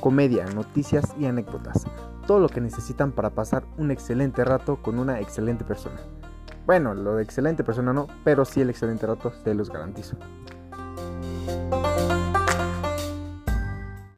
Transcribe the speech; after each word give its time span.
comedia, 0.00 0.44
noticias 0.46 1.14
y 1.18 1.26
anécdotas. 1.26 1.86
Todo 2.26 2.40
lo 2.40 2.48
que 2.48 2.60
necesitan 2.60 3.12
para 3.12 3.30
pasar 3.30 3.64
un 3.76 3.90
excelente 3.90 4.44
rato 4.44 4.76
con 4.82 4.98
una 4.98 5.20
excelente 5.20 5.64
persona. 5.64 6.00
Bueno, 6.66 6.94
lo 6.94 7.16
de 7.16 7.22
excelente 7.22 7.64
persona 7.64 7.92
no, 7.92 8.08
pero 8.24 8.44
sí 8.44 8.60
el 8.60 8.70
excelente 8.70 9.06
rato 9.06 9.32
se 9.42 9.54
los 9.54 9.70
garantizo. 9.70 10.16